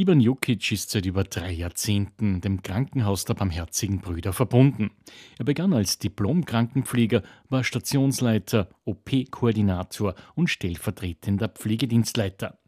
[0.00, 4.92] Ivan Jukic ist seit über drei Jahrzehnten dem Krankenhaus der Barmherzigen Brüder verbunden.
[5.38, 12.58] Er begann als Diplom-Krankenpfleger, war Stationsleiter, OP-Koordinator und stellvertretender Pflegedienstleiter.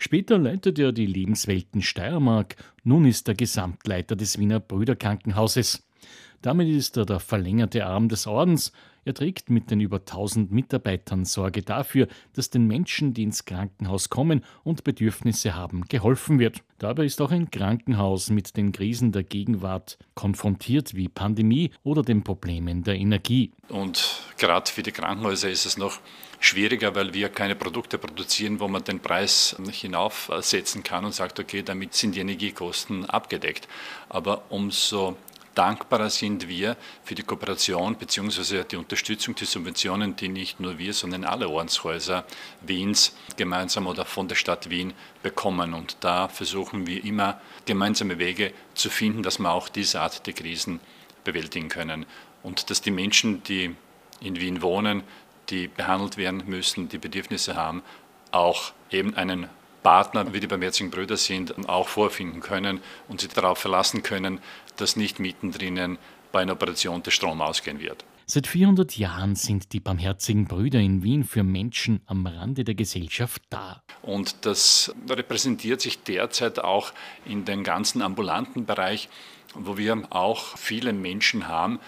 [0.00, 5.86] Später leitete er die Lebenswelten Steiermark, nun ist er Gesamtleiter des Wiener Brüderkrankenhauses.
[6.42, 8.72] Damit ist er der verlängerte Arm des Ordens.
[9.04, 14.10] Er trägt mit den über 1000 Mitarbeitern Sorge dafür, dass den Menschen, die ins Krankenhaus
[14.10, 16.62] kommen und Bedürfnisse haben, geholfen wird.
[16.78, 22.24] Dabei ist auch ein Krankenhaus mit den Krisen der Gegenwart konfrontiert, wie Pandemie oder den
[22.24, 23.52] Problemen der Energie.
[23.68, 25.98] Und gerade für die Krankenhäuser ist es noch
[26.38, 31.62] schwieriger, weil wir keine Produkte produzieren, wo man den Preis hinaufsetzen kann und sagt, okay,
[31.62, 33.68] damit sind die Energiekosten abgedeckt.
[34.08, 35.16] Aber umso
[35.54, 38.64] dankbarer sind wir für die Kooperation bzw.
[38.64, 42.24] die Unterstützung, die Subventionen, die nicht nur wir, sondern alle Ordenshäuser
[42.62, 45.74] Wiens gemeinsam oder von der Stadt Wien bekommen.
[45.74, 50.34] Und da versuchen wir immer gemeinsame Wege zu finden, dass wir auch diese Art der
[50.34, 50.80] Krisen
[51.24, 52.06] bewältigen können.
[52.42, 53.74] Und dass die Menschen, die
[54.20, 55.02] in Wien wohnen,
[55.50, 57.82] die behandelt werden müssen, die Bedürfnisse haben,
[58.30, 59.48] auch eben einen
[59.82, 64.40] Partner, wie die Barmherzigen Brüder sind, auch vorfinden können und sich darauf verlassen können,
[64.76, 65.98] dass nicht mittendrin
[66.32, 68.04] bei einer Operation der Strom ausgehen wird.
[68.26, 73.42] Seit 400 Jahren sind die Barmherzigen Brüder in Wien für Menschen am Rande der Gesellschaft
[73.50, 73.82] da.
[74.02, 76.92] Und das repräsentiert sich derzeit auch
[77.24, 79.08] in den ganzen ambulanten Bereich,
[79.54, 81.80] wo wir auch viele Menschen haben,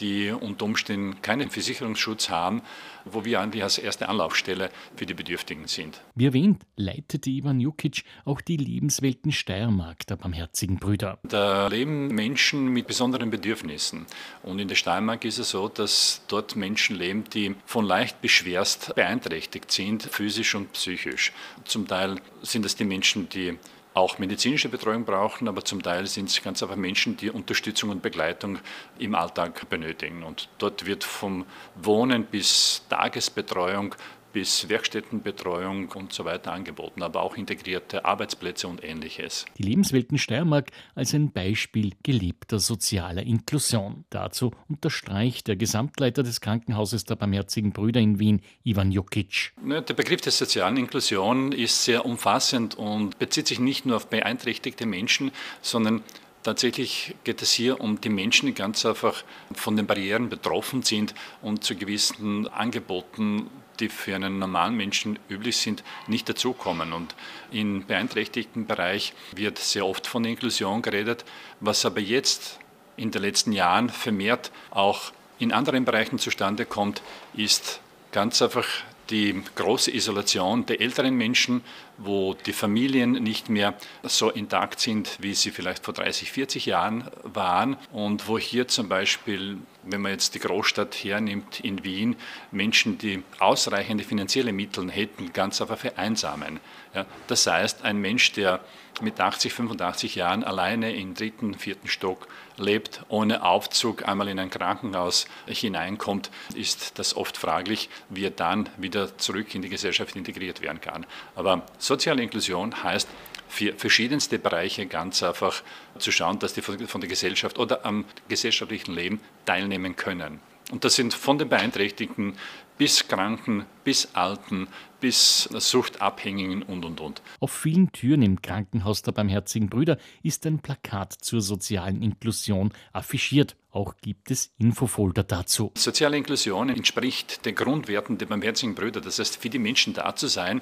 [0.00, 2.62] die unter Umständen keinen Versicherungsschutz haben,
[3.04, 6.00] wo wir eigentlich als erste Anlaufstelle für die Bedürftigen sind.
[6.14, 11.18] Wie erwähnt, leitete Ivan Jukic auch die Lebenswelten Steiermark der Barmherzigen Brüder.
[11.24, 14.06] Da leben Menschen mit besonderen Bedürfnissen.
[14.42, 18.32] Und in der Steiermark ist es so, dass dort Menschen leben, die von leicht bis
[18.32, 21.32] schwerst beeinträchtigt sind, physisch und psychisch.
[21.64, 23.58] Zum Teil sind es die Menschen, die
[23.94, 28.02] auch medizinische Betreuung brauchen, aber zum Teil sind es ganz einfach Menschen, die Unterstützung und
[28.02, 28.58] Begleitung
[28.98, 30.22] im Alltag benötigen.
[30.22, 33.94] Und dort wird vom Wohnen bis Tagesbetreuung
[34.32, 39.44] bis Werkstättenbetreuung und so weiter angeboten, aber auch integrierte Arbeitsplätze und ähnliches.
[39.58, 44.04] Die Lebenswelten Steiermark als ein Beispiel gelebter sozialer Inklusion.
[44.10, 49.52] Dazu unterstreicht der Gesamtleiter des Krankenhauses der Barmherzigen Brüder in Wien, Ivan Jukic.
[49.64, 54.86] Der Begriff der sozialen Inklusion ist sehr umfassend und bezieht sich nicht nur auf beeinträchtigte
[54.86, 55.32] Menschen,
[55.62, 56.02] sondern
[56.42, 61.14] Tatsächlich geht es hier um die Menschen, die ganz einfach von den Barrieren betroffen sind
[61.42, 66.92] und zu gewissen Angeboten die für einen normalen Menschen üblich sind, nicht dazukommen.
[66.92, 67.14] Und
[67.50, 71.24] im beeinträchtigten Bereich wird sehr oft von Inklusion geredet,
[71.60, 72.58] was aber jetzt
[72.96, 77.02] in den letzten Jahren vermehrt auch in anderen Bereichen zustande kommt,
[77.34, 77.80] ist
[78.12, 78.66] ganz einfach
[79.08, 81.62] die große Isolation der älteren Menschen,
[82.02, 87.04] wo die Familien nicht mehr so intakt sind, wie sie vielleicht vor 30, 40 Jahren
[87.22, 92.16] waren und wo hier zum Beispiel, wenn man jetzt die Großstadt hernimmt in Wien,
[92.50, 96.60] Menschen, die ausreichende finanzielle Mittel hätten, ganz einfach vereinsamen.
[96.94, 98.60] Ja, das heißt, ein Mensch, der
[99.00, 104.50] mit 80, 85 Jahren alleine im dritten, vierten Stock lebt, ohne Aufzug einmal in ein
[104.50, 110.60] Krankenhaus hineinkommt, ist das oft fraglich, wie er dann wieder zurück in die Gesellschaft integriert
[110.60, 111.06] werden kann.
[111.34, 113.08] Aber soziale Inklusion heißt,
[113.48, 115.62] für verschiedenste Bereiche ganz einfach
[115.98, 120.38] zu schauen, dass die von der Gesellschaft oder am gesellschaftlichen Leben teilnehmen können.
[120.70, 122.34] Und das sind von den Beeinträchtigten
[122.78, 124.68] bis Kranken, bis Alten,
[125.00, 127.22] bis Suchtabhängigen und, und, und.
[127.40, 133.56] Auf vielen Türen im Krankenhaus der Barmherzigen Brüder ist ein Plakat zur sozialen Inklusion affichiert.
[133.72, 135.72] Auch gibt es Infofolder dazu.
[135.76, 139.00] Soziale Inklusion entspricht den Grundwerten der Barmherzigen Brüder.
[139.00, 140.60] Das heißt, für die Menschen da zu sein,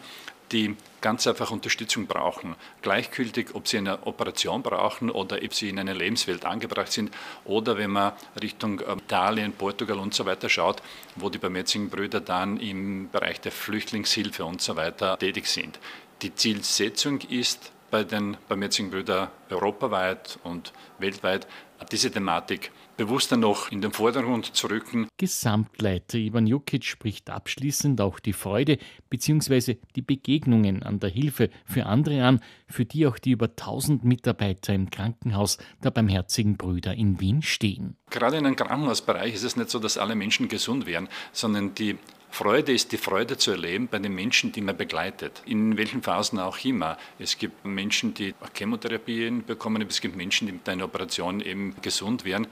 [0.53, 2.57] die ganz einfach Unterstützung brauchen.
[2.83, 7.15] Gleichgültig, ob sie eine Operation brauchen oder ob sie in einer Lebenswelt angebracht sind
[7.45, 10.83] oder wenn man Richtung ähm, Italien, Portugal und so weiter schaut,
[11.17, 15.79] wo die Barmherzigen Brüder dann im Bereich der Flüchtlingshilfe und so weiter tätig sind.
[16.23, 21.47] Die Zielsetzung ist bei den Barmherzigen Brüdern europaweit und weltweit
[21.93, 25.09] diese Thematik bewusster noch in den Vordergrund zu rücken.
[25.17, 28.77] Gesamtleiter Ivan Jukic spricht abschließend auch die Freude
[29.09, 29.77] bzw.
[29.97, 34.75] die Begegnungen an der Hilfe für andere an, für die auch die über 1000 Mitarbeiter
[34.75, 37.97] im Krankenhaus der Barmherzigen Brüder in Wien stehen.
[38.11, 41.97] Gerade in einem Krankenhausbereich ist es nicht so, dass alle Menschen gesund werden, sondern die
[42.31, 46.39] Freude ist die Freude zu erleben bei den Menschen, die man begleitet, in welchen Phasen
[46.39, 46.99] auch immer.
[47.19, 52.25] Es gibt Menschen, die Chemotherapien bekommen, es gibt Menschen, die mit einer Operation eben gesund
[52.25, 52.49] werden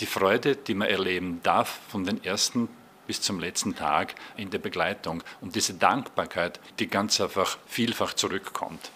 [0.00, 2.68] die Freude, die man erleben darf von den ersten
[3.06, 8.90] bis zum letzten Tag in der Begleitung und diese Dankbarkeit, die ganz einfach vielfach zurückkommt.